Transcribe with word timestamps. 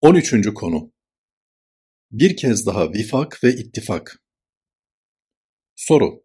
13. 0.00 0.54
konu 0.54 0.92
Bir 2.10 2.36
kez 2.36 2.66
daha 2.66 2.92
vifak 2.92 3.44
ve 3.44 3.54
ittifak 3.54 4.22
Soru 5.76 6.22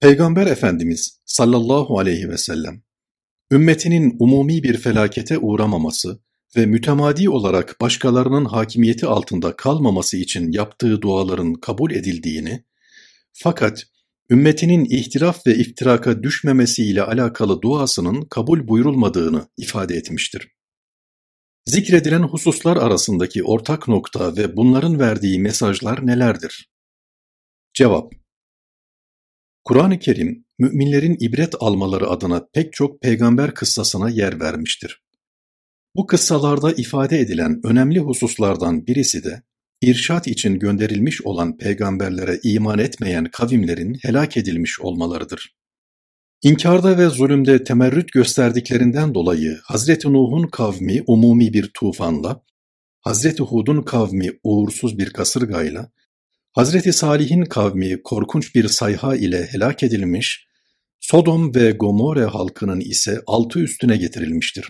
Peygamber 0.00 0.46
Efendimiz 0.46 1.20
sallallahu 1.24 1.98
aleyhi 1.98 2.28
ve 2.28 2.38
sellem, 2.38 2.82
ümmetinin 3.52 4.16
umumi 4.18 4.62
bir 4.62 4.76
felakete 4.76 5.38
uğramaması 5.38 6.20
ve 6.56 6.66
mütemadi 6.66 7.30
olarak 7.30 7.80
başkalarının 7.80 8.44
hakimiyeti 8.44 9.06
altında 9.06 9.56
kalmaması 9.56 10.16
için 10.16 10.52
yaptığı 10.52 11.02
duaların 11.02 11.54
kabul 11.54 11.90
edildiğini, 11.90 12.64
fakat 13.32 13.84
ümmetinin 14.30 14.84
ihtilaf 14.84 15.46
ve 15.46 15.54
iftiraka 15.54 16.22
düşmemesiyle 16.22 17.02
alakalı 17.02 17.62
duasının 17.62 18.22
kabul 18.22 18.68
buyurulmadığını 18.68 19.48
ifade 19.56 19.94
etmiştir. 19.94 20.54
Zikredilen 21.66 22.22
hususlar 22.22 22.76
arasındaki 22.76 23.44
ortak 23.44 23.88
nokta 23.88 24.36
ve 24.36 24.56
bunların 24.56 25.00
verdiği 25.00 25.40
mesajlar 25.40 26.06
nelerdir? 26.06 26.70
Cevap 27.74 28.12
Kur'an-ı 29.64 29.98
Kerim, 29.98 30.44
müminlerin 30.58 31.16
ibret 31.20 31.54
almaları 31.60 32.10
adına 32.10 32.46
pek 32.52 32.72
çok 32.72 33.00
peygamber 33.00 33.54
kıssasına 33.54 34.10
yer 34.10 34.40
vermiştir. 34.40 35.02
Bu 35.96 36.06
kıssalarda 36.06 36.72
ifade 36.72 37.20
edilen 37.20 37.60
önemli 37.64 37.98
hususlardan 37.98 38.86
birisi 38.86 39.24
de, 39.24 39.42
irşat 39.82 40.26
için 40.26 40.58
gönderilmiş 40.58 41.22
olan 41.22 41.56
peygamberlere 41.56 42.40
iman 42.42 42.78
etmeyen 42.78 43.24
kavimlerin 43.24 43.98
helak 44.02 44.36
edilmiş 44.36 44.80
olmalarıdır. 44.80 45.54
İnkarda 46.44 46.98
ve 46.98 47.08
zulümde 47.08 47.64
temerrüt 47.64 48.12
gösterdiklerinden 48.12 49.14
dolayı 49.14 49.58
Hazreti 49.64 50.12
Nuh'un 50.12 50.46
kavmi 50.46 51.02
umumi 51.06 51.52
bir 51.52 51.70
tufanla, 51.74 52.44
Hazreti 53.00 53.42
Hud'un 53.42 53.82
kavmi 53.82 54.30
uğursuz 54.42 54.98
bir 54.98 55.10
kasırgayla, 55.10 55.90
Hazreti 56.52 56.92
Salih'in 56.92 57.44
kavmi 57.44 58.02
korkunç 58.02 58.54
bir 58.54 58.68
sayha 58.68 59.16
ile 59.16 59.46
helak 59.46 59.82
edilmiş, 59.82 60.46
Sodom 61.00 61.54
ve 61.54 61.70
Gomorre 61.70 62.24
halkının 62.24 62.80
ise 62.80 63.22
altı 63.26 63.60
üstüne 63.60 63.96
getirilmiştir. 63.96 64.68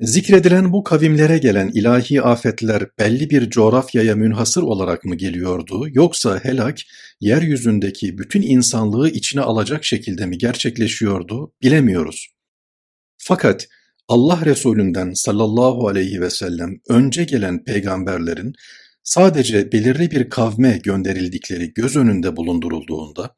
Zikredilen 0.00 0.72
bu 0.72 0.84
kavimlere 0.84 1.38
gelen 1.38 1.70
ilahi 1.74 2.22
afetler 2.22 2.86
belli 2.98 3.30
bir 3.30 3.50
coğrafyaya 3.50 4.16
münhasır 4.16 4.62
olarak 4.62 5.04
mı 5.04 5.14
geliyordu 5.14 5.86
yoksa 5.92 6.44
helak 6.44 6.78
yeryüzündeki 7.20 8.18
bütün 8.18 8.42
insanlığı 8.42 9.08
içine 9.08 9.40
alacak 9.40 9.84
şekilde 9.84 10.26
mi 10.26 10.38
gerçekleşiyordu 10.38 11.52
bilemiyoruz. 11.62 12.28
Fakat 13.18 13.68
Allah 14.08 14.44
Resulünden 14.44 15.12
sallallahu 15.12 15.88
aleyhi 15.88 16.20
ve 16.20 16.30
sellem 16.30 16.70
önce 16.88 17.24
gelen 17.24 17.64
peygamberlerin 17.64 18.52
sadece 19.02 19.72
belirli 19.72 20.10
bir 20.10 20.30
kavme 20.30 20.80
gönderildikleri 20.84 21.74
göz 21.74 21.96
önünde 21.96 22.36
bulundurulduğunda 22.36 23.34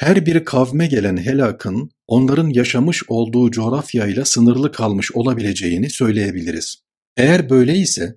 her 0.00 0.26
bir 0.26 0.44
kavme 0.44 0.86
gelen 0.86 1.16
helakın 1.16 1.90
onların 2.06 2.48
yaşamış 2.48 3.02
olduğu 3.08 3.50
coğrafyayla 3.50 4.24
sınırlı 4.24 4.72
kalmış 4.72 5.12
olabileceğini 5.12 5.90
söyleyebiliriz. 5.90 6.76
Eğer 7.16 7.50
böyleyse, 7.50 8.16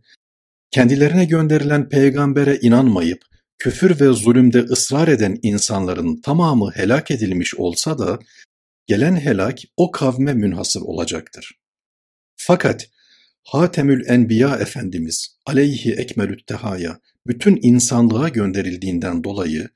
kendilerine 0.72 1.26
gönderilen 1.26 1.90
peygambere 1.90 2.60
inanmayıp 2.62 3.22
küfür 3.58 4.00
ve 4.00 4.14
zulümde 4.14 4.60
ısrar 4.60 5.08
eden 5.08 5.40
insanların 5.42 6.22
tamamı 6.22 6.72
helak 6.76 7.12
edilmiş 7.12 7.56
olsa 7.56 7.98
da 7.98 8.20
gelen 8.88 9.16
helak 9.16 9.60
o 9.78 9.92
kavme 9.92 10.34
münhasır 10.34 10.82
olacaktır. 10.82 11.52
Fakat 12.36 12.90
Hatemül 13.44 14.06
Enbiya 14.08 14.56
Efendimiz 14.56 15.38
aleyhi 15.46 15.94
ekmelüttehaya 15.94 17.00
bütün 17.28 17.60
insanlığa 17.62 18.30
gönderildiğinden 18.30 19.24
dolayı 19.24 19.70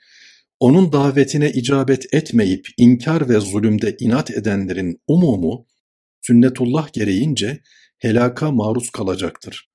onun 0.60 0.92
davetine 0.92 1.52
icabet 1.52 2.14
etmeyip 2.14 2.68
inkâr 2.78 3.30
ve 3.30 3.40
zulümde 3.40 3.96
inat 4.00 4.32
edenlerin 4.32 5.02
umumu 5.08 5.66
sünnetullah 6.22 6.94
gereğince 6.94 7.62
helaka 7.98 8.52
maruz 8.52 8.90
kalacaktır. 8.90 9.70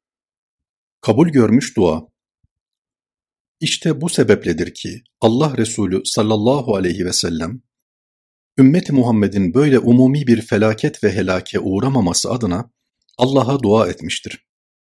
Kabul 1.00 1.28
görmüş 1.28 1.76
dua 1.76 2.08
İşte 3.60 4.00
bu 4.00 4.08
sebepledir 4.08 4.74
ki 4.74 5.02
Allah 5.20 5.56
Resulü 5.56 6.02
sallallahu 6.04 6.76
aleyhi 6.76 7.06
ve 7.06 7.12
sellem 7.12 7.62
ümmeti 8.58 8.92
Muhammed'in 8.92 9.54
böyle 9.54 9.78
umumi 9.78 10.26
bir 10.26 10.42
felaket 10.42 11.04
ve 11.04 11.12
helake 11.12 11.60
uğramaması 11.60 12.30
adına 12.30 12.70
Allah'a 13.18 13.62
dua 13.62 13.88
etmiştir. 13.88 14.46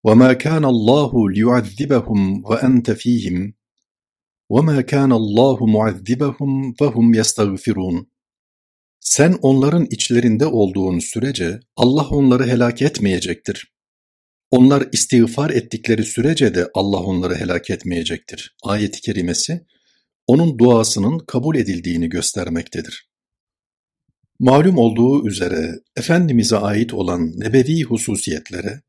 وَمَا 0.04 0.34
كَانَ 0.34 0.64
اللّٰهُ 0.64 1.12
لِيُعَذِّبَهُمْ 1.36 2.42
وَاَنْتَ 2.42 2.90
ف۪يهِمْ 2.90 3.52
وَمَا 4.54 4.80
كَانَ 4.92 5.12
اللّٰهُ 5.20 5.58
مُعَذِّبَهُمْ 5.76 6.74
فَهُمْ 6.80 7.06
يَسْتَغْفِرُونَ 7.20 8.06
Sen 9.00 9.38
onların 9.42 9.86
içlerinde 9.90 10.46
olduğun 10.46 10.98
sürece 10.98 11.60
Allah 11.76 12.08
onları 12.08 12.46
helak 12.46 12.82
etmeyecektir. 12.82 13.72
Onlar 14.50 14.88
istiğfar 14.92 15.50
ettikleri 15.50 16.04
sürece 16.04 16.54
de 16.54 16.68
Allah 16.74 17.00
onları 17.00 17.34
helak 17.34 17.70
etmeyecektir. 17.70 18.56
Ayet-i 18.62 19.00
kerimesi 19.00 19.66
onun 20.26 20.58
duasının 20.58 21.18
kabul 21.18 21.56
edildiğini 21.56 22.08
göstermektedir. 22.08 23.10
Malum 24.40 24.78
olduğu 24.78 25.28
üzere 25.28 25.74
Efendimiz'e 25.96 26.56
ait 26.56 26.94
olan 26.94 27.40
nebevi 27.40 27.82
hususiyetlere 27.82 28.82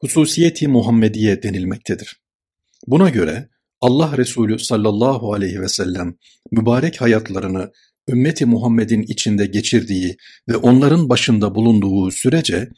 hususiyeti 0.00 0.68
Muhammediye 0.68 1.42
denilmektedir. 1.42 2.20
Buna 2.86 3.08
göre 3.08 3.48
Allah 3.82 4.16
Resulü 4.16 4.58
sallallahu 4.58 5.32
aleyhi 5.32 5.60
ve 5.60 5.68
sellem 5.68 6.14
mübarek 6.50 7.00
hayatlarını 7.00 7.72
ümmeti 8.08 8.46
Muhammed'in 8.46 9.02
içinde 9.02 9.46
geçirdiği 9.46 10.16
ve 10.48 10.56
onların 10.56 11.08
başında 11.08 11.54
bulunduğu 11.54 12.10
sürece 12.10 12.68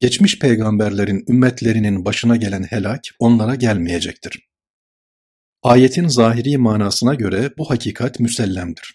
geçmiş 0.00 0.38
peygamberlerin 0.38 1.24
ümmetlerinin 1.28 2.04
başına 2.04 2.36
gelen 2.36 2.62
helak 2.62 3.00
onlara 3.18 3.54
gelmeyecektir. 3.54 4.38
Ayetin 5.62 6.08
zahiri 6.08 6.58
manasına 6.58 7.14
göre 7.14 7.50
bu 7.58 7.70
hakikat 7.70 8.20
müsellemdir. 8.20 8.94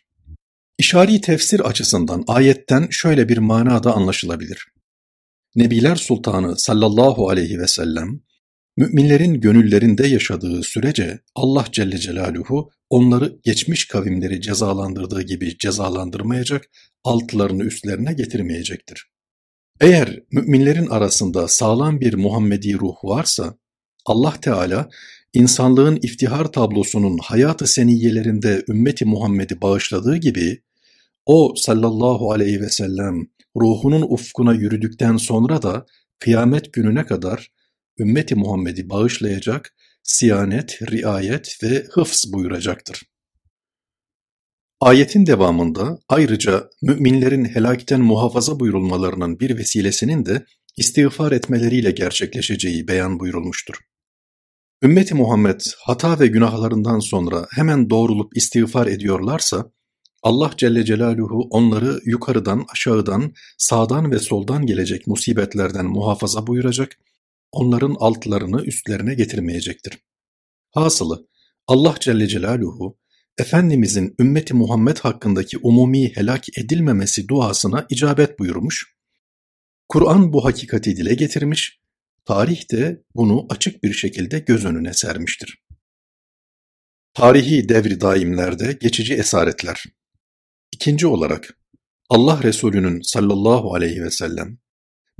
İşari 0.77 1.21
tefsir 1.21 1.59
açısından 1.59 2.23
ayetten 2.27 2.87
şöyle 2.91 3.29
bir 3.29 3.37
mana 3.37 3.83
da 3.83 3.95
anlaşılabilir. 3.95 4.65
Nebiler 5.55 5.95
Sultanı 5.95 6.59
sallallahu 6.59 7.29
aleyhi 7.29 7.59
ve 7.59 7.67
sellem 7.67 8.21
Müminlerin 8.79 9.41
gönüllerinde 9.41 10.07
yaşadığı 10.07 10.63
sürece 10.63 11.19
Allah 11.35 11.65
Celle 11.71 11.97
Celaluhu 11.97 12.69
onları 12.89 13.39
geçmiş 13.43 13.87
kavimleri 13.87 14.41
cezalandırdığı 14.41 15.21
gibi 15.21 15.57
cezalandırmayacak, 15.57 16.69
altlarını 17.03 17.63
üstlerine 17.63 18.13
getirmeyecektir. 18.13 19.05
Eğer 19.81 20.19
müminlerin 20.31 20.87
arasında 20.87 21.47
sağlam 21.47 21.99
bir 21.99 22.13
Muhammedi 22.13 22.79
ruh 22.79 22.95
varsa, 23.03 23.55
Allah 24.05 24.33
Teala 24.41 24.89
insanlığın 25.33 25.99
iftihar 26.01 26.51
tablosunun 26.51 27.17
hayatı 27.17 27.67
seniyyelerinde 27.67 28.63
ümmeti 28.69 29.05
Muhammed'i 29.05 29.61
bağışladığı 29.61 30.17
gibi, 30.17 30.61
o 31.25 31.53
sallallahu 31.55 32.31
aleyhi 32.31 32.61
ve 32.61 32.69
sellem 32.69 33.27
ruhunun 33.55 34.01
ufkuna 34.01 34.53
yürüdükten 34.53 35.17
sonra 35.17 35.61
da 35.61 35.85
kıyamet 36.19 36.73
gününe 36.73 37.05
kadar 37.05 37.51
ümmeti 37.99 38.35
Muhammed'i 38.35 38.89
bağışlayacak, 38.89 39.75
siyanet, 40.03 40.79
riayet 40.91 41.63
ve 41.63 41.85
hıfz 41.91 42.33
buyuracaktır. 42.33 43.03
Ayetin 44.81 45.25
devamında 45.25 45.99
ayrıca 46.09 46.69
müminlerin 46.81 47.45
helakten 47.45 48.01
muhafaza 48.01 48.59
buyurulmalarının 48.59 49.39
bir 49.39 49.57
vesilesinin 49.57 50.25
de 50.25 50.45
istiğfar 50.77 51.31
etmeleriyle 51.31 51.91
gerçekleşeceği 51.91 52.87
beyan 52.87 53.19
buyurulmuştur. 53.19 53.75
Ümmeti 54.83 55.15
Muhammed 55.15 55.61
hata 55.85 56.19
ve 56.19 56.27
günahlarından 56.27 56.99
sonra 56.99 57.47
hemen 57.55 57.89
doğrulup 57.89 58.37
istiğfar 58.37 58.87
ediyorlarsa, 58.87 59.71
Allah 60.23 60.51
Celle 60.57 60.85
Celaluhu 60.85 61.47
onları 61.49 61.99
yukarıdan, 62.05 62.65
aşağıdan, 62.73 63.33
sağdan 63.57 64.11
ve 64.11 64.19
soldan 64.19 64.65
gelecek 64.65 65.07
musibetlerden 65.07 65.85
muhafaza 65.85 66.47
buyuracak 66.47 66.97
onların 67.51 67.95
altlarını 67.99 68.65
üstlerine 68.65 69.13
getirmeyecektir. 69.13 69.97
Hasılı 70.71 71.27
Allah 71.67 71.95
Celle 71.99 72.27
Celaluhu 72.27 72.99
Efendimizin 73.37 74.15
ümmeti 74.19 74.53
Muhammed 74.53 74.97
hakkındaki 74.97 75.57
umumi 75.57 76.15
helak 76.15 76.57
edilmemesi 76.57 77.27
duasına 77.27 77.85
icabet 77.89 78.39
buyurmuş, 78.39 78.95
Kur'an 79.89 80.33
bu 80.33 80.45
hakikati 80.45 80.95
dile 80.95 81.13
getirmiş, 81.13 81.79
tarih 82.25 82.71
de 82.71 83.03
bunu 83.15 83.45
açık 83.49 83.83
bir 83.83 83.93
şekilde 83.93 84.39
göz 84.39 84.65
önüne 84.65 84.93
sermiştir. 84.93 85.63
Tarihi 87.13 87.69
devri 87.69 88.01
daimlerde 88.01 88.73
geçici 88.81 89.13
esaretler. 89.13 89.83
İkinci 90.71 91.07
olarak 91.07 91.59
Allah 92.09 92.43
Resulü'nün 92.43 93.01
sallallahu 93.01 93.73
aleyhi 93.73 94.03
ve 94.03 94.11
sellem 94.11 94.57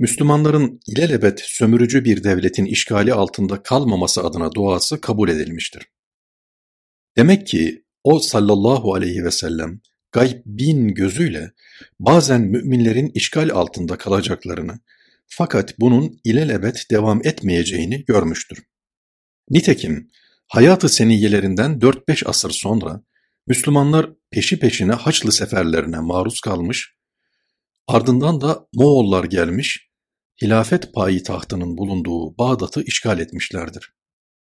Müslümanların 0.00 0.80
ilelebet 0.86 1.40
sömürücü 1.40 2.04
bir 2.04 2.24
devletin 2.24 2.64
işgali 2.64 3.14
altında 3.14 3.62
kalmaması 3.62 4.22
adına 4.22 4.52
duası 4.52 5.00
kabul 5.00 5.28
edilmiştir. 5.28 5.86
Demek 7.16 7.46
ki 7.46 7.84
o 8.04 8.18
sallallahu 8.18 8.94
aleyhi 8.94 9.24
ve 9.24 9.30
sellem 9.30 9.80
gaybin 10.12 10.88
gözüyle 10.88 11.52
bazen 11.98 12.40
müminlerin 12.40 13.10
işgal 13.14 13.50
altında 13.50 13.98
kalacaklarını 13.98 14.80
fakat 15.26 15.80
bunun 15.80 16.20
ilelebet 16.24 16.86
devam 16.90 17.26
etmeyeceğini 17.26 18.04
görmüştür. 18.04 18.62
Nitekim 19.50 20.10
hayatı 20.48 20.88
seniyelerinden 20.88 21.78
4-5 21.78 22.26
asır 22.26 22.50
sonra 22.50 23.02
Müslümanlar 23.46 24.10
peşi 24.30 24.58
peşine 24.58 24.92
Haçlı 24.92 25.32
seferlerine 25.32 25.98
maruz 25.98 26.40
kalmış, 26.40 26.94
ardından 27.86 28.40
da 28.40 28.66
Moğollar 28.74 29.24
gelmiş, 29.24 29.89
hilafet 30.42 30.92
payitahtının 30.92 31.78
bulunduğu 31.78 32.38
Bağdat'ı 32.38 32.82
işgal 32.82 33.18
etmişlerdir. 33.18 33.92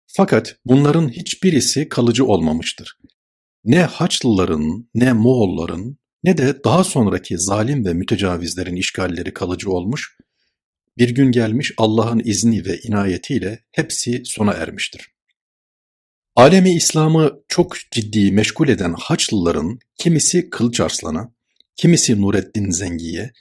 Fakat 0.08 0.56
bunların 0.66 1.10
hiçbirisi 1.10 1.90
kalıcı 1.90 2.26
olmamıştır. 2.26 2.98
Ne 3.64 3.82
Haçlıların, 3.82 4.90
ne 4.96 5.14
Moğolların, 5.14 5.98
ne 6.24 6.38
de 6.38 6.64
daha 6.64 6.84
sonraki 6.84 7.38
zalim 7.38 7.86
ve 7.86 7.94
mütecavizlerin 7.94 8.76
işgalleri 8.76 9.34
kalıcı 9.34 9.72
olmuş, 9.72 10.18
bir 10.98 11.10
gün 11.10 11.32
gelmiş 11.32 11.74
Allah'ın 11.78 12.22
izni 12.26 12.66
ve 12.66 12.80
inayetiyle 12.80 13.64
hepsi 13.72 14.22
sona 14.26 14.54
ermiştir. 14.54 15.12
Alemi 16.36 16.76
İslam'ı 16.76 17.40
çok 17.48 17.76
ciddi 17.92 18.32
meşgul 18.32 18.68
eden 18.68 18.96
Haçlıların 19.00 19.80
kimisi 19.98 20.50
Kılıç 20.50 20.80
Arslan'a, 20.80 21.34
kimisi 21.76 22.22
Nureddin 22.22 22.70
Zengi'ye, 22.70 23.32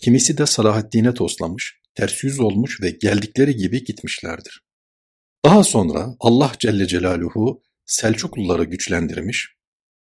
kimisi 0.00 0.38
de 0.38 0.46
Salahaddin'e 0.46 1.14
toslamış, 1.14 1.80
ters 1.96 2.24
yüz 2.24 2.40
olmuş 2.40 2.80
ve 2.82 2.90
geldikleri 2.90 3.56
gibi 3.56 3.84
gitmişlerdir. 3.84 4.62
Daha 5.44 5.64
sonra 5.64 6.14
Allah 6.20 6.52
Celle 6.58 6.86
Celaluhu 6.86 7.62
Selçukluları 7.86 8.64
güçlendirmiş, 8.64 9.56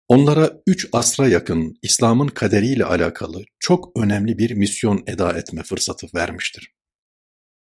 onlara 0.08 0.52
üç 0.66 0.88
asra 0.92 1.28
yakın 1.28 1.78
İslam'ın 1.82 2.28
kaderiyle 2.28 2.84
alakalı 2.84 3.44
çok 3.58 4.00
önemli 4.00 4.38
bir 4.38 4.50
misyon 4.50 5.04
eda 5.06 5.38
etme 5.38 5.62
fırsatı 5.62 6.06
vermiştir. 6.14 6.72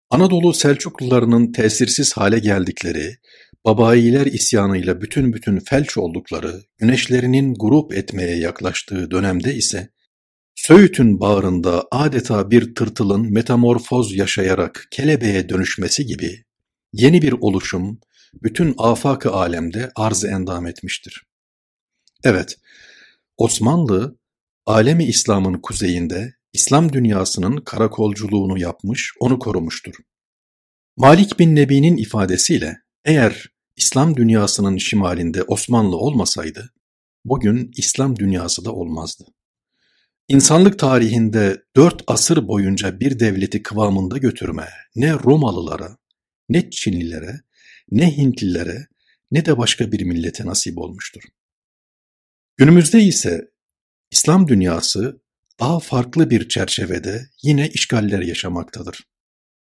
Anadolu 0.09 0.53
Selçuklularının 0.53 1.51
tesirsiz 1.51 2.13
hale 2.13 2.39
geldikleri, 2.39 3.17
Babayiler 3.65 4.25
isyanıyla 4.25 5.01
bütün 5.01 5.33
bütün 5.33 5.59
felç 5.59 5.97
oldukları, 5.97 6.61
güneşlerinin 6.77 7.53
grup 7.59 7.93
etmeye 7.93 8.37
yaklaştığı 8.37 9.11
dönemde 9.11 9.55
ise, 9.55 9.89
Söğüt'ün 10.71 11.19
bağrında 11.19 11.87
adeta 11.91 12.51
bir 12.51 12.75
tırtılın 12.75 13.33
metamorfoz 13.33 14.15
yaşayarak 14.15 14.87
kelebeğe 14.91 15.49
dönüşmesi 15.49 16.05
gibi 16.05 16.43
yeni 16.93 17.21
bir 17.21 17.31
oluşum 17.31 17.99
bütün 18.43 18.75
afak-ı 18.77 19.31
alemde 19.31 19.91
arz 19.95 20.25
endam 20.25 20.67
etmiştir. 20.67 21.23
Evet, 22.23 22.57
Osmanlı, 23.37 24.17
alemi 24.65 25.05
İslam'ın 25.05 25.53
kuzeyinde 25.53 26.33
İslam 26.53 26.93
dünyasının 26.93 27.57
karakolculuğunu 27.57 28.59
yapmış, 28.59 29.13
onu 29.19 29.39
korumuştur. 29.39 29.95
Malik 30.97 31.39
bin 31.39 31.55
Nebi'nin 31.55 31.97
ifadesiyle 31.97 32.77
eğer 33.05 33.49
İslam 33.75 34.17
dünyasının 34.17 34.77
şimalinde 34.77 35.43
Osmanlı 35.43 35.97
olmasaydı, 35.97 36.73
bugün 37.25 37.71
İslam 37.77 38.15
dünyası 38.15 38.65
da 38.65 38.71
olmazdı. 38.71 39.25
İnsanlık 40.27 40.79
tarihinde 40.79 41.63
dört 41.75 42.03
asır 42.07 42.47
boyunca 42.47 42.99
bir 42.99 43.19
devleti 43.19 43.63
kıvamında 43.63 44.17
götürme 44.17 44.69
ne 44.95 45.13
Romalılara, 45.13 45.97
ne 46.49 46.69
Çinlilere, 46.69 47.41
ne 47.91 48.17
Hintlilere, 48.17 48.87
ne 49.31 49.45
de 49.45 49.57
başka 49.57 49.91
bir 49.91 50.01
millete 50.01 50.45
nasip 50.45 50.77
olmuştur. 50.77 51.21
Günümüzde 52.57 53.01
ise 53.01 53.51
İslam 54.11 54.47
dünyası 54.47 55.21
daha 55.59 55.79
farklı 55.79 56.29
bir 56.29 56.49
çerçevede 56.49 57.29
yine 57.43 57.69
işgaller 57.69 58.21
yaşamaktadır. 58.21 59.07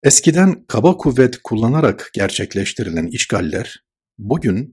Eskiden 0.03 0.65
kaba 0.69 0.97
kuvvet 0.97 1.39
kullanarak 1.45 2.11
gerçekleştirilen 2.15 3.07
işgaller, 3.07 3.85
bugün 4.19 4.73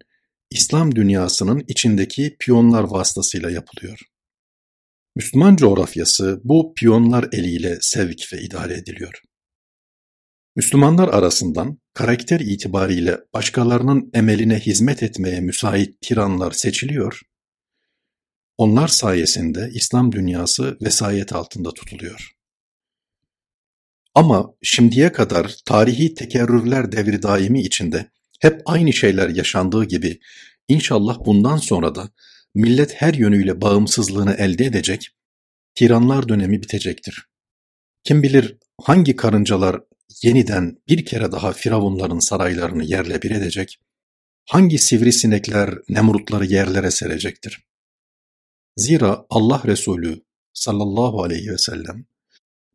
İslam 0.51 0.95
dünyasının 0.95 1.63
içindeki 1.67 2.35
piyonlar 2.39 2.83
vasıtasıyla 2.83 3.51
yapılıyor. 3.51 3.99
Müslüman 5.19 5.55
coğrafyası 5.55 6.41
bu 6.43 6.73
piyonlar 6.73 7.27
eliyle 7.31 7.77
sevk 7.81 8.33
ve 8.33 8.41
idare 8.41 8.73
ediliyor. 8.73 9.21
Müslümanlar 10.55 11.07
arasından 11.07 11.79
karakter 11.93 12.39
itibariyle 12.39 13.17
başkalarının 13.33 14.09
emeline 14.13 14.59
hizmet 14.59 15.03
etmeye 15.03 15.39
müsait 15.39 16.01
tiranlar 16.01 16.51
seçiliyor, 16.51 17.21
onlar 18.57 18.87
sayesinde 18.87 19.69
İslam 19.73 20.11
dünyası 20.11 20.77
vesayet 20.81 21.33
altında 21.33 21.71
tutuluyor. 21.71 22.31
Ama 24.15 24.53
şimdiye 24.61 25.11
kadar 25.11 25.55
tarihi 25.65 26.13
tekerrürler 26.13 26.91
devri 26.91 27.23
daimi 27.23 27.61
içinde 27.61 28.11
hep 28.39 28.61
aynı 28.65 28.93
şeyler 28.93 29.29
yaşandığı 29.29 29.85
gibi 29.85 30.19
inşallah 30.67 31.17
bundan 31.25 31.57
sonra 31.57 31.95
da 31.95 32.09
millet 32.55 33.01
her 33.01 33.13
yönüyle 33.13 33.61
bağımsızlığını 33.61 34.33
elde 34.33 34.65
edecek, 34.65 35.09
tiranlar 35.75 36.29
dönemi 36.29 36.61
bitecektir. 36.61 37.29
Kim 38.03 38.23
bilir 38.23 38.57
hangi 38.81 39.15
karıncalar 39.15 39.81
yeniden 40.23 40.77
bir 40.87 41.05
kere 41.05 41.31
daha 41.31 41.53
firavunların 41.53 42.19
saraylarını 42.19 42.83
yerle 42.83 43.21
bir 43.21 43.31
edecek, 43.31 43.79
hangi 44.45 44.77
sivrisinekler 44.77 45.73
nemrutları 45.89 46.45
yerlere 46.45 46.91
serecektir. 46.91 47.63
Zira 48.77 49.25
Allah 49.29 49.61
Resulü 49.65 50.21
sallallahu 50.53 51.23
aleyhi 51.23 51.51
ve 51.51 51.57
sellem 51.57 52.05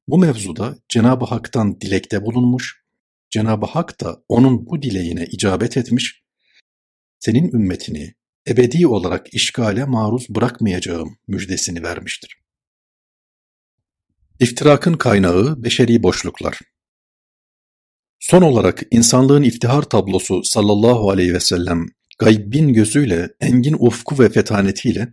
bu 0.08 0.18
mevzuda 0.18 0.78
Cenab-ı 0.88 1.24
Hak'tan 1.24 1.80
dilekte 1.80 2.22
bulunmuş, 2.22 2.84
Cenab-ı 3.30 3.66
Hak 3.66 4.00
da 4.00 4.22
onun 4.28 4.66
bu 4.66 4.82
dileğine 4.82 5.26
icabet 5.26 5.76
etmiş, 5.76 6.22
senin 7.18 7.52
ümmetini 7.52 8.14
ebedi 8.48 8.86
olarak 8.86 9.34
işgale 9.34 9.84
maruz 9.84 10.26
bırakmayacağım 10.28 11.18
müjdesini 11.28 11.82
vermiştir. 11.82 12.36
İftirakın 14.40 14.94
kaynağı 14.94 15.62
beşeri 15.62 16.02
boşluklar. 16.02 16.60
Son 18.20 18.42
olarak 18.42 18.82
insanlığın 18.90 19.42
iftihar 19.42 19.82
tablosu 19.82 20.44
sallallahu 20.44 21.10
aleyhi 21.10 21.34
ve 21.34 21.40
sellem 21.40 21.86
gaybin 22.18 22.72
gözüyle, 22.72 23.28
engin 23.40 23.76
ufku 23.78 24.18
ve 24.18 24.28
fetanetiyle 24.28 25.12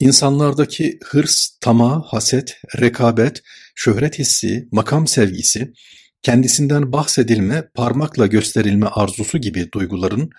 İnsanlardaki 0.00 0.98
hırs, 1.04 1.58
tamah, 1.60 2.04
haset, 2.04 2.56
rekabet, 2.80 3.42
şöhret 3.74 4.18
hissi, 4.18 4.68
makam 4.72 5.06
sevgisi, 5.06 5.72
kendisinden 6.22 6.92
bahsedilme, 6.92 7.68
parmakla 7.74 8.26
gösterilme 8.26 8.86
arzusu 8.86 9.38
gibi 9.38 9.72
duyguların 9.72 10.30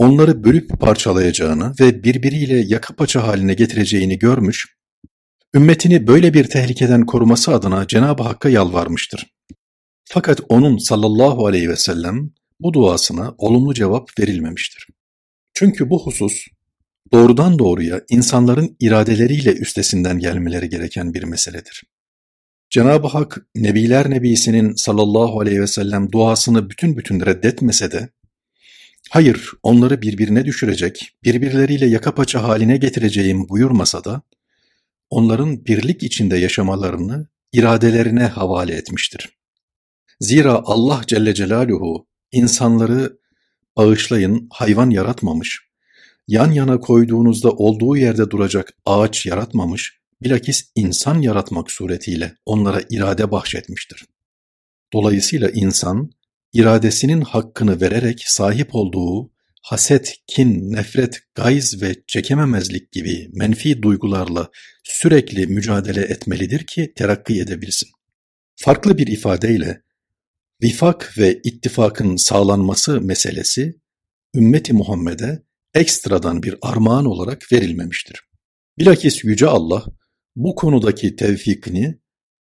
onları 0.00 0.44
bölüp 0.44 0.80
parçalayacağını 0.80 1.74
ve 1.80 2.04
birbiriyle 2.04 2.64
yaka 2.66 2.94
paça 2.94 3.26
haline 3.26 3.54
getireceğini 3.54 4.18
görmüş, 4.18 4.76
ümmetini 5.54 6.06
böyle 6.06 6.34
bir 6.34 6.44
tehlikeden 6.44 7.06
koruması 7.06 7.54
adına 7.54 7.86
Cenab-ı 7.86 8.22
Hakk'a 8.22 8.48
yalvarmıştır. 8.48 9.26
Fakat 10.04 10.40
onun 10.48 10.78
sallallahu 10.78 11.46
aleyhi 11.46 11.68
ve 11.68 11.76
sellem 11.76 12.30
bu 12.60 12.72
duasına 12.72 13.34
olumlu 13.38 13.74
cevap 13.74 14.18
verilmemiştir. 14.20 14.86
Çünkü 15.54 15.90
bu 15.90 16.06
husus 16.06 16.46
doğrudan 17.12 17.58
doğruya 17.58 18.00
insanların 18.10 18.76
iradeleriyle 18.80 19.52
üstesinden 19.52 20.18
gelmeleri 20.18 20.68
gereken 20.68 21.14
bir 21.14 21.22
meseledir. 21.22 21.82
Cenab-ı 22.70 23.08
Hak 23.08 23.46
Nebiler 23.54 24.10
Nebisi'nin 24.10 24.74
sallallahu 24.74 25.40
aleyhi 25.40 25.60
ve 25.60 25.66
sellem 25.66 26.12
duasını 26.12 26.70
bütün 26.70 26.96
bütün 26.96 27.20
reddetmese 27.20 27.92
de, 27.92 28.08
hayır 29.10 29.50
onları 29.62 30.02
birbirine 30.02 30.44
düşürecek, 30.44 31.12
birbirleriyle 31.24 31.86
yaka 31.86 32.14
paça 32.14 32.42
haline 32.42 32.76
getireceğim 32.76 33.48
buyurmasa 33.48 34.04
da, 34.04 34.22
onların 35.10 35.66
birlik 35.66 36.02
içinde 36.02 36.36
yaşamalarını 36.36 37.26
iradelerine 37.52 38.26
havale 38.26 38.74
etmiştir. 38.74 39.28
Zira 40.20 40.62
Allah 40.64 41.00
Celle 41.06 41.34
Celaluhu 41.34 42.06
insanları 42.32 43.18
bağışlayın 43.76 44.48
hayvan 44.50 44.90
yaratmamış, 44.90 45.60
yan 46.28 46.50
yana 46.50 46.80
koyduğunuzda 46.80 47.50
olduğu 47.50 47.96
yerde 47.96 48.30
duracak 48.30 48.72
ağaç 48.86 49.26
yaratmamış, 49.26 50.00
bilakis 50.22 50.70
insan 50.74 51.20
yaratmak 51.20 51.70
suretiyle 51.70 52.36
onlara 52.46 52.82
irade 52.90 53.30
bahşetmiştir. 53.30 54.04
Dolayısıyla 54.92 55.50
insan, 55.50 56.10
iradesinin 56.52 57.20
hakkını 57.20 57.80
vererek 57.80 58.22
sahip 58.26 58.74
olduğu 58.74 59.30
haset, 59.62 60.14
kin, 60.26 60.72
nefret, 60.72 61.20
gayz 61.34 61.82
ve 61.82 61.96
çekememezlik 62.06 62.92
gibi 62.92 63.28
menfi 63.32 63.82
duygularla 63.82 64.50
sürekli 64.84 65.46
mücadele 65.46 66.00
etmelidir 66.00 66.66
ki 66.66 66.92
terakki 66.96 67.40
edebilsin. 67.40 67.88
Farklı 68.56 68.98
bir 68.98 69.06
ifadeyle, 69.06 69.82
vifak 70.62 71.18
ve 71.18 71.40
ittifakın 71.44 72.16
sağlanması 72.16 73.00
meselesi, 73.00 73.80
ümmeti 74.34 74.72
Muhammed'e 74.72 75.42
ekstradan 75.74 76.42
bir 76.42 76.56
armağan 76.62 77.04
olarak 77.04 77.52
verilmemiştir. 77.52 78.20
Bilakis 78.78 79.24
Yüce 79.24 79.46
Allah, 79.46 79.84
bu 80.36 80.54
konudaki 80.54 81.16
tevfikini, 81.16 81.98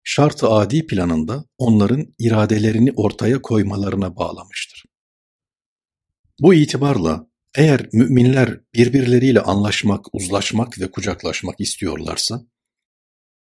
şart-ı 0.09 0.49
adi 0.49 0.87
planında 0.87 1.45
onların 1.59 2.15
iradelerini 2.19 2.93
ortaya 2.97 3.43
koymalarına 3.43 4.17
bağlamıştır. 4.17 4.85
Bu 6.41 6.55
itibarla 6.55 7.27
eğer 7.55 7.89
müminler 7.93 8.61
birbirleriyle 8.75 9.41
anlaşmak, 9.41 10.15
uzlaşmak 10.15 10.81
ve 10.81 10.91
kucaklaşmak 10.91 11.61
istiyorlarsa, 11.61 12.47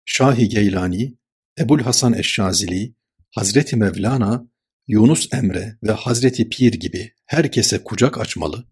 Şahi 0.05 0.49
Geylani, 0.49 1.17
Ebul 1.59 1.79
Hasan 1.79 2.13
Eşşazili, 2.13 2.95
Hazreti 3.31 3.75
Mevlana, 3.75 4.47
Yunus 4.87 5.33
Emre 5.33 5.77
ve 5.83 5.91
Hazreti 5.91 6.49
Pir 6.49 6.73
gibi 6.73 7.13
herkese 7.25 7.83
kucak 7.83 8.17
açmalı, 8.17 8.67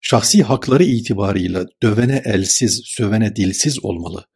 şahsi 0.00 0.42
hakları 0.42 0.84
itibarıyla 0.84 1.66
dövene 1.82 2.22
elsiz, 2.24 2.82
sövene 2.84 3.36
dilsiz 3.36 3.84
olmalı, 3.84 4.26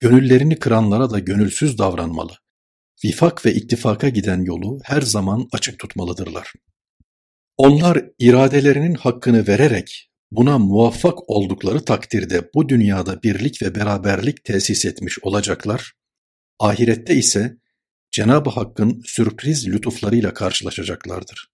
gönüllerini 0.00 0.58
kıranlara 0.58 1.10
da 1.10 1.18
gönülsüz 1.18 1.78
davranmalı, 1.78 2.32
vifak 3.04 3.46
ve 3.46 3.54
ittifaka 3.54 4.08
giden 4.08 4.44
yolu 4.44 4.80
her 4.84 5.02
zaman 5.02 5.48
açık 5.52 5.78
tutmalıdırlar. 5.78 6.52
Onlar 7.56 8.04
iradelerinin 8.18 8.94
hakkını 8.94 9.46
vererek 9.46 10.10
buna 10.30 10.58
muvaffak 10.58 11.30
oldukları 11.30 11.84
takdirde 11.84 12.50
bu 12.54 12.68
dünyada 12.68 13.22
birlik 13.22 13.62
ve 13.62 13.74
beraberlik 13.74 14.44
tesis 14.44 14.84
etmiş 14.84 15.18
olacaklar, 15.22 15.92
ahirette 16.58 17.14
ise 17.14 17.56
Cenab-ı 18.10 18.50
Hakk'ın 18.50 19.02
sürpriz 19.04 19.68
lütuflarıyla 19.68 20.34
karşılaşacaklardır. 20.34 21.48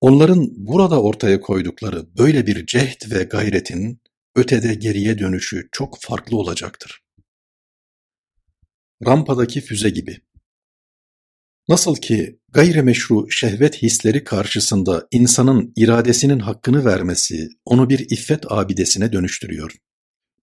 Onların 0.00 0.48
burada 0.56 1.02
ortaya 1.02 1.40
koydukları 1.40 2.16
böyle 2.18 2.46
bir 2.46 2.66
cehd 2.66 3.10
ve 3.10 3.24
gayretin 3.24 4.00
ötede 4.36 4.74
geriye 4.74 5.18
dönüşü 5.18 5.68
çok 5.72 6.00
farklı 6.00 6.36
olacaktır. 6.36 7.01
Rampadaki 9.06 9.60
füze 9.60 9.90
gibi. 9.90 10.20
Nasıl 11.68 11.96
ki 11.96 12.38
gayrimeşru 12.48 13.30
şehvet 13.30 13.82
hisleri 13.82 14.24
karşısında 14.24 15.06
insanın 15.10 15.72
iradesinin 15.76 16.38
hakkını 16.38 16.84
vermesi 16.84 17.48
onu 17.64 17.90
bir 17.90 17.98
iffet 18.10 18.52
abidesine 18.52 19.12
dönüştürüyor. 19.12 19.76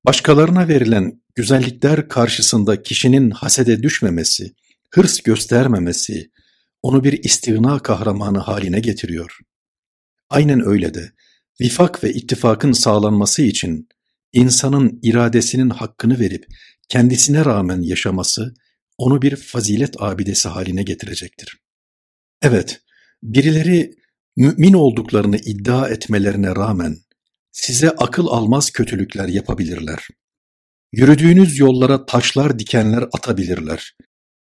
Başkalarına 0.06 0.68
verilen 0.68 1.22
güzellikler 1.36 2.10
karşısında 2.10 2.84
kişinin 2.84 3.30
hasede 3.30 3.84
düşmemesi, 3.84 4.54
hırs 4.92 5.22
göstermemesi 5.22 6.32
onu 6.82 7.04
bir 7.04 7.24
istigna 7.24 7.80
kahramanı 7.80 8.40
haline 8.40 8.80
getiriyor. 8.80 9.40
Aynen 10.30 10.68
öyle 10.68 10.94
de 10.94 11.12
vifak 11.62 12.04
ve 12.04 12.14
ittifakın 12.14 12.72
sağlanması 12.72 13.42
için 13.42 13.88
insanın 14.34 15.00
iradesinin 15.04 15.70
hakkını 15.70 16.20
verip 16.20 16.46
kendisine 16.90 17.46
rağmen 17.46 17.82
yaşaması 17.82 18.54
onu 18.98 19.22
bir 19.22 19.36
fazilet 19.36 20.02
abidesi 20.02 20.50
haline 20.50 20.84
getirecektir. 20.84 21.58
Evet, 22.42 22.82
birileri 23.24 23.96
mümin 24.36 24.74
olduklarını 24.74 25.38
iddia 25.38 25.90
etmelerine 25.90 26.56
rağmen 26.56 26.98
size 27.52 27.90
akıl 27.90 28.28
almaz 28.28 28.72
kötülükler 28.72 29.28
yapabilirler. 29.28 30.08
Yürüdüğünüz 30.92 31.60
yollara 31.60 32.06
taşlar 32.06 32.60
dikenler 32.60 33.04
atabilirler. 33.14 33.96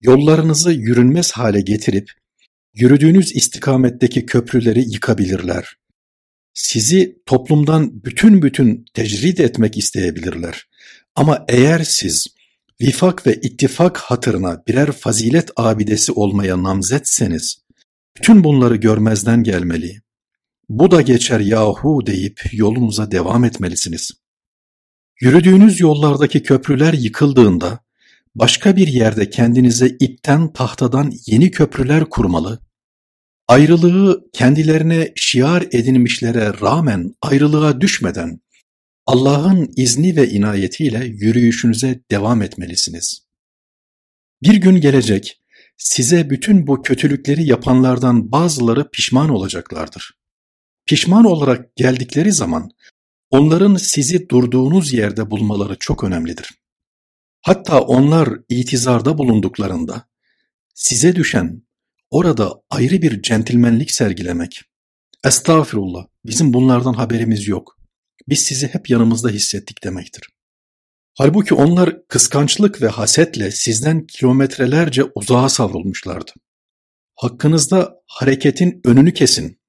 Yollarınızı 0.02 0.72
yürünmez 0.72 1.32
hale 1.32 1.62
getirip 1.62 2.12
yürüdüğünüz 2.74 3.36
istikametteki 3.36 4.26
köprüleri 4.26 4.80
yıkabilirler. 4.80 5.76
Sizi 6.54 7.22
toplumdan 7.26 8.04
bütün 8.04 8.42
bütün 8.42 8.86
tecrid 8.94 9.38
etmek 9.38 9.78
isteyebilirler. 9.78 10.68
Ama 11.16 11.46
eğer 11.48 11.84
siz 11.84 12.28
vifak 12.82 13.28
ve 13.28 13.36
ittifak 13.36 13.98
hatırına 13.98 14.64
birer 14.68 14.92
fazilet 14.92 15.52
abidesi 15.56 16.12
olmaya 16.12 16.64
namzetseniz, 16.64 17.58
bütün 18.18 18.44
bunları 18.44 18.76
görmezden 18.76 19.44
gelmeli. 19.44 20.02
Bu 20.70 20.92
da 20.92 21.02
geçer 21.02 21.40
yahu 21.40 22.06
deyip 22.06 22.42
yolunuza 22.52 23.12
devam 23.12 23.44
etmelisiniz. 23.44 24.12
Yürüdüğünüz 25.22 25.80
yollardaki 25.80 26.44
köprüler 26.44 26.94
yıkıldığında, 26.94 27.80
başka 28.36 28.76
bir 28.76 28.88
yerde 28.88 29.30
kendinize 29.30 29.88
ipten 29.88 30.54
tahtadan 30.54 31.14
yeni 31.26 31.52
köprüler 31.52 32.06
kurmalı, 32.06 32.60
ayrılığı 33.48 34.30
kendilerine 34.34 35.12
şiar 35.16 35.68
edinmişlere 35.72 36.54
rağmen 36.62 37.16
ayrılığa 37.22 37.82
düşmeden, 37.82 38.40
Allah'ın 39.06 39.74
izni 39.76 40.16
ve 40.16 40.30
inayetiyle 40.30 41.06
yürüyüşünüze 41.06 42.00
devam 42.12 42.42
etmelisiniz. 42.42 43.28
Bir 44.44 44.56
gün 44.56 44.82
gelecek, 44.82 45.42
size 45.78 46.30
bütün 46.30 46.68
bu 46.68 46.82
kötülükleri 46.82 47.46
yapanlardan 47.46 48.32
bazıları 48.32 48.90
pişman 48.92 49.30
olacaklardır. 49.30 50.18
Pişman 50.86 51.26
olarak 51.26 51.76
geldikleri 51.76 52.32
zaman 52.32 52.70
onların 53.30 53.76
sizi 53.76 54.30
durduğunuz 54.30 54.94
yerde 54.94 55.32
bulmaları 55.32 55.76
çok 55.80 56.04
önemlidir. 56.04 56.52
Hatta 57.42 57.82
onlar 57.82 58.30
itizarda 58.50 59.18
bulunduklarında 59.18 60.06
size 60.74 61.16
düşen 61.16 61.64
orada 62.10 62.62
ayrı 62.70 63.02
bir 63.02 63.22
centilmenlik 63.22 63.92
sergilemek. 63.92 64.62
Estağfirullah, 65.26 66.06
bizim 66.26 66.54
bunlardan 66.54 66.94
haberimiz 66.94 67.48
yok. 67.48 67.83
Biz 68.30 68.40
sizi 68.40 68.68
hep 68.68 68.90
yanımızda 68.90 69.30
hissettik 69.30 69.84
demektir. 69.84 70.30
Halbuki 71.18 71.54
onlar 71.54 72.08
kıskançlık 72.08 72.82
ve 72.82 72.88
hasetle 72.88 73.52
sizden 73.52 74.08
kilometrelerce 74.08 75.04
uzağa 75.16 75.50
savrulmuşlardı. 75.50 76.32
Hakkınızda 77.16 77.96
hareketin 78.08 78.82
önünü 78.86 79.14
kesin, 79.14 79.60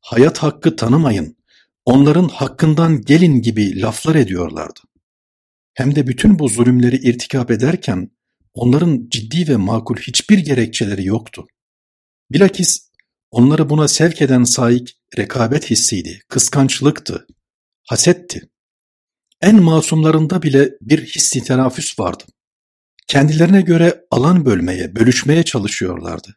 hayat 0.00 0.38
hakkı 0.38 0.76
tanımayın, 0.76 1.36
onların 1.84 2.28
hakkından 2.28 3.02
gelin 3.02 3.42
gibi 3.42 3.80
laflar 3.80 4.14
ediyorlardı. 4.14 4.80
Hem 5.74 5.94
de 5.94 6.06
bütün 6.06 6.38
bu 6.38 6.48
zulümleri 6.48 6.96
irtikap 6.96 7.50
ederken 7.50 8.10
onların 8.54 9.06
ciddi 9.10 9.48
ve 9.48 9.56
makul 9.56 9.96
hiçbir 9.96 10.38
gerekçeleri 10.38 11.06
yoktu. 11.06 11.46
Bilakis 12.30 12.90
onları 13.30 13.70
buna 13.70 13.88
sevk 13.88 14.22
eden 14.22 14.44
saik 14.44 14.96
rekabet 15.18 15.70
hissiydi, 15.70 16.20
kıskançlıktı, 16.28 17.26
hasetti. 17.84 18.50
En 19.40 19.62
masumlarında 19.62 20.42
bile 20.42 20.70
bir 20.80 21.06
hissi 21.06 21.44
tenaffüs 21.44 21.98
vardı. 21.98 22.24
Kendilerine 23.06 23.62
göre 23.62 24.04
alan 24.10 24.46
bölmeye, 24.46 24.96
bölüşmeye 24.96 25.42
çalışıyorlardı. 25.42 26.36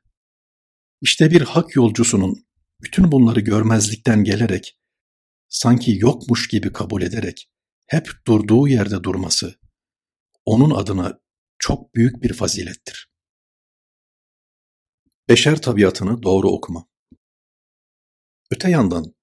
İşte 1.01 1.32
bir 1.32 1.42
hak 1.42 1.75
yolcusunun 1.75 2.48
bütün 2.82 3.12
bunları 3.12 3.39
görmezlikten 3.39 4.24
gelerek, 4.24 4.80
sanki 5.50 5.98
yokmuş 5.98 6.48
gibi 6.48 6.74
kabul 6.74 7.01
ederek, 7.01 7.50
hep 7.86 8.10
durduğu 8.27 8.68
yerde 8.68 9.04
durması, 9.04 9.60
onun 10.46 10.72
adına 10.72 11.20
çok 11.60 11.96
büyük 11.96 12.24
bir 12.24 12.34
fazilettir. 12.34 13.10
Beşer 15.30 15.62
tabiatını 15.62 16.24
doğru 16.24 16.50
okuma. 16.50 16.88
Öte 18.51 18.70
yandan, 18.70 19.16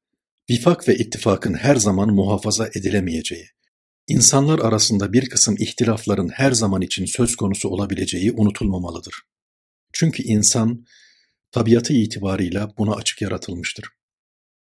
vifak 0.51 0.89
ve 0.89 0.97
ittifakın 0.97 1.55
her 1.55 1.77
zaman 1.77 2.15
muhafaza 2.15 2.69
edilemeyeceği, 2.75 3.47
insanlar 4.09 4.59
arasında 4.59 5.13
bir 5.13 5.29
kısım 5.29 5.57
ihtilafların 5.59 6.29
her 6.29 6.53
zaman 6.53 6.83
için 6.83 7.05
söz 7.05 7.37
konusu 7.37 7.69
olabileceği 7.69 8.33
unutulmamalıdır. 8.33 9.15
Çünkü 9.93 10.23
insan, 10.23 10.85
tabiatı 11.51 11.93
itibarıyla 11.93 12.73
buna 12.79 12.95
açık 12.95 13.23
yaratılmıştır. 13.23 13.89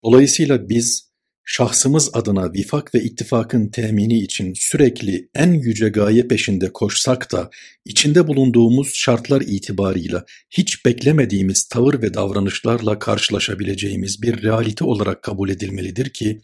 Dolayısıyla 0.04 0.70
biz, 0.70 1.13
şahsımız 1.46 2.10
adına 2.14 2.54
vifak 2.54 2.96
ve 2.96 3.04
ittifakın 3.04 3.68
temini 3.68 4.20
için 4.20 4.54
sürekli 4.56 5.30
en 5.36 5.54
yüce 5.54 5.90
gaye 5.90 6.28
peşinde 6.28 6.74
koşsak 6.74 7.32
da 7.32 7.50
içinde 7.86 8.28
bulunduğumuz 8.28 8.94
şartlar 8.94 9.42
itibarıyla 9.42 10.26
hiç 10.50 10.86
beklemediğimiz 10.86 11.68
tavır 11.68 12.02
ve 12.02 12.14
davranışlarla 12.14 13.00
karşılaşabileceğimiz 13.00 14.22
bir 14.22 14.44
realite 14.44 14.86
olarak 14.86 15.24
kabul 15.24 15.50
edilmelidir 15.50 16.10
ki 16.10 16.42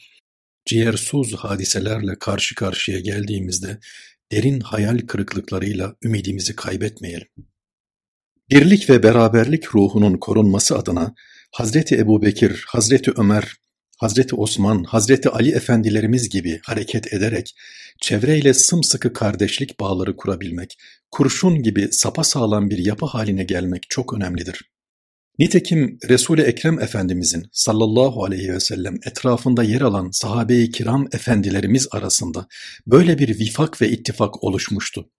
ciğersuz 0.65 1.35
hadiselerle 1.35 2.19
karşı 2.19 2.55
karşıya 2.55 2.99
geldiğimizde 2.99 3.79
derin 4.31 4.59
hayal 4.59 4.97
kırıklıklarıyla 4.97 5.95
ümidimizi 6.03 6.55
kaybetmeyelim. 6.55 7.27
Birlik 8.49 8.89
ve 8.89 9.03
beraberlik 9.03 9.75
ruhunun 9.75 10.17
korunması 10.17 10.77
adına 10.77 11.13
Hazreti 11.51 11.95
Ebubekir, 11.97 12.65
Hazreti 12.67 13.11
Ömer, 13.17 13.55
Hazreti 13.99 14.35
Osman, 14.35 14.83
Hazreti 14.83 15.29
Ali 15.29 15.51
efendilerimiz 15.51 16.29
gibi 16.29 16.59
hareket 16.65 17.13
ederek 17.13 17.55
çevreyle 18.01 18.53
sımsıkı 18.53 19.13
kardeşlik 19.13 19.79
bağları 19.79 20.15
kurabilmek, 20.15 20.77
kurşun 21.11 21.63
gibi 21.63 21.87
sapasağlam 21.91 22.69
bir 22.69 22.77
yapı 22.77 23.05
haline 23.05 23.43
gelmek 23.43 23.83
çok 23.89 24.13
önemlidir. 24.13 24.61
Nitekim 25.39 25.97
Resul-i 26.09 26.41
Ekrem 26.41 26.79
Efendimizin 26.79 27.47
sallallahu 27.51 28.23
aleyhi 28.23 28.53
ve 28.53 28.59
sellem 28.59 28.95
etrafında 29.05 29.63
yer 29.63 29.81
alan 29.81 30.09
sahabe-i 30.11 30.71
kiram 30.71 31.07
efendilerimiz 31.11 31.87
arasında 31.91 32.47
böyle 32.87 33.19
bir 33.19 33.39
vifak 33.39 33.81
ve 33.81 33.89
ittifak 33.89 34.43
oluşmuştu. 34.43 35.09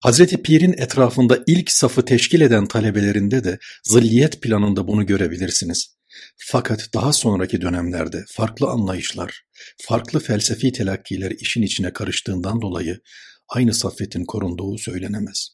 Hazreti 0.00 0.42
Pir'in 0.42 0.72
etrafında 0.72 1.38
ilk 1.46 1.70
safı 1.70 2.04
teşkil 2.04 2.40
eden 2.40 2.66
talebelerinde 2.66 3.44
de 3.44 3.58
zilliyet 3.84 4.42
planında 4.42 4.88
bunu 4.88 5.06
görebilirsiniz. 5.06 5.96
Fakat 6.36 6.88
daha 6.94 7.12
sonraki 7.12 7.60
dönemlerde 7.60 8.24
farklı 8.28 8.66
anlayışlar, 8.66 9.42
farklı 9.82 10.20
felsefi 10.20 10.72
telakkiler 10.72 11.30
işin 11.30 11.62
içine 11.62 11.92
karıştığından 11.92 12.62
dolayı 12.62 13.00
aynı 13.48 13.74
saffetin 13.74 14.24
korunduğu 14.24 14.78
söylenemez. 14.78 15.48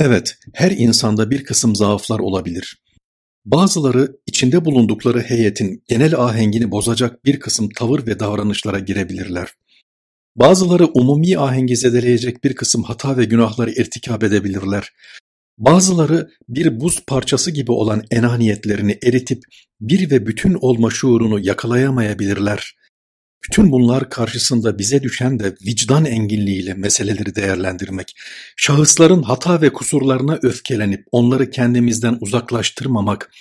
Evet, 0.00 0.36
her 0.54 0.70
insanda 0.70 1.30
bir 1.30 1.44
kısım 1.44 1.76
zaaflar 1.76 2.18
olabilir. 2.18 2.82
Bazıları 3.44 4.16
içinde 4.26 4.64
bulundukları 4.64 5.20
heyetin 5.20 5.84
genel 5.88 6.14
ahengini 6.14 6.70
bozacak 6.70 7.24
bir 7.24 7.40
kısım 7.40 7.68
tavır 7.76 8.06
ve 8.06 8.20
davranışlara 8.20 8.78
girebilirler. 8.78 9.48
Bazıları 10.36 10.86
umumi 10.86 11.38
ahengi 11.38 11.76
zedeleyecek 11.76 12.44
bir 12.44 12.54
kısım 12.54 12.82
hata 12.82 13.16
ve 13.16 13.24
günahları 13.24 13.70
irtikab 13.70 14.22
edebilirler. 14.22 14.92
Bazıları 15.58 16.30
bir 16.48 16.80
buz 16.80 17.04
parçası 17.06 17.50
gibi 17.50 17.72
olan 17.72 18.04
enaniyetlerini 18.10 18.98
eritip 19.02 19.42
bir 19.80 20.10
ve 20.10 20.26
bütün 20.26 20.54
olma 20.60 20.90
şuurunu 20.90 21.40
yakalayamayabilirler. 21.40 22.76
Bütün 23.44 23.72
bunlar 23.72 24.10
karşısında 24.10 24.78
bize 24.78 25.02
düşen 25.02 25.38
de 25.38 25.56
vicdan 25.66 26.04
enginliğiyle 26.04 26.74
meseleleri 26.74 27.34
değerlendirmek, 27.34 28.16
şahısların 28.56 29.22
hata 29.22 29.60
ve 29.60 29.72
kusurlarına 29.72 30.38
öfkelenip 30.42 31.04
onları 31.12 31.50
kendimizden 31.50 32.18
uzaklaştırmamak, 32.20 33.32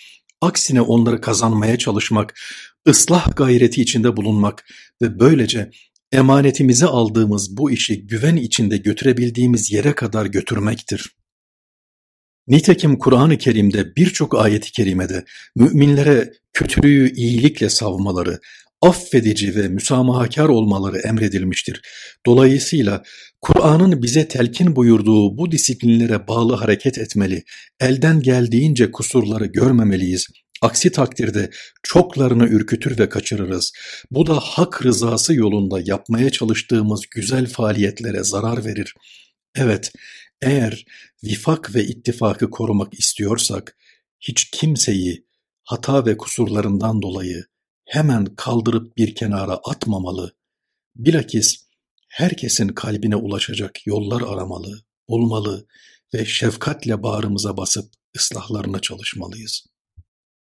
aksine 0.42 0.82
onları 0.82 1.22
kazanmaya 1.22 1.78
çalışmak, 1.78 2.40
ıslah 2.88 3.36
gayreti 3.36 3.82
içinde 3.82 4.18
bulunmak 4.18 4.66
ve 5.02 5.20
böylece 5.20 5.72
emanetimize 6.12 6.86
aldığımız 6.86 7.58
bu 7.58 7.72
işi 7.72 8.08
güven 8.08 8.36
içinde 8.36 8.78
götürebildiğimiz 8.78 9.72
yere 9.72 9.96
kadar 9.96 10.26
götürmektir. 10.26 11.16
Nitekim 12.48 12.98
Kur'an-ı 12.98 13.38
Kerim'de 13.38 13.96
birçok 13.96 14.36
ayet-i 14.36 14.72
kerimede 14.72 15.26
müminlere 15.56 16.34
kötülüğü 16.54 17.14
iyilikle 17.14 17.70
savmaları, 17.70 18.40
affedici 18.82 19.56
ve 19.56 19.68
müsamahakar 19.68 20.50
olmaları 20.50 20.98
emredilmiştir. 20.98 21.82
Dolayısıyla 22.26 23.04
Kur'an'ın 23.42 24.04
bize 24.04 24.28
telkin 24.28 24.76
buyurduğu 24.76 25.38
bu 25.38 25.52
disiplinlere 25.52 26.28
bağlı 26.28 26.56
hareket 26.56 26.98
etmeli, 26.98 27.44
elden 27.80 28.22
geldiğince 28.22 28.92
kusurları 28.92 29.46
görmemeliyiz. 29.46 30.28
Aksi 30.62 30.92
takdirde 30.92 31.50
çoklarını 31.84 32.48
ürkütür 32.48 33.00
ve 33.00 33.10
kaçırırız. 33.10 33.72
Bu 34.12 34.28
da 34.28 34.40
hak 34.40 34.86
rızası 34.86 35.34
yolunda 35.34 35.80
yapmaya 35.84 36.30
çalıştığımız 36.30 37.02
güzel 37.12 37.48
faaliyetlere 37.48 38.24
zarar 38.24 38.66
verir. 38.66 38.94
Evet, 39.56 39.92
eğer 40.42 40.86
vifak 41.24 41.76
ve 41.76 41.84
ittifakı 41.84 42.50
korumak 42.50 43.00
istiyorsak, 43.00 43.78
hiç 44.20 44.52
kimseyi 44.52 45.26
hata 45.64 46.06
ve 46.06 46.18
kusurlarından 46.18 47.02
dolayı 47.02 47.46
hemen 47.86 48.26
kaldırıp 48.26 48.98
bir 48.98 49.16
kenara 49.16 49.60
atmamalı, 49.64 50.36
bilakis 50.96 51.56
herkesin 52.08 52.68
kalbine 52.68 53.16
ulaşacak 53.16 53.88
yollar 53.88 54.22
aramalı, 54.22 54.82
bulmalı 55.10 55.68
ve 56.14 56.26
şefkatle 56.26 57.04
bağrımıza 57.04 57.58
basıp 57.58 57.94
ıslahlarına 58.18 58.80
çalışmalıyız. 58.80 59.69